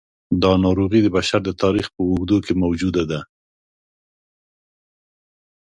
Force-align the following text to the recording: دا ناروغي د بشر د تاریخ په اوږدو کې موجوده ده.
دا 0.43 0.51
ناروغي 0.65 0.99
د 1.03 1.07
بشر 1.17 1.39
د 1.45 1.49
تاریخ 1.63 1.85
په 1.95 2.01
اوږدو 2.09 2.37
کې 2.45 2.53
موجوده 2.63 3.03
ده. 3.11 3.19